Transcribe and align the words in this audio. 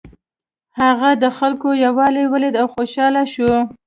هغه 0.79 1.09
د 1.23 1.25
خلکو 1.37 1.69
یووالی 1.85 2.23
ولید 2.33 2.55
او 2.61 2.67
خوشحاله 2.75 3.23
شو. 3.33 3.51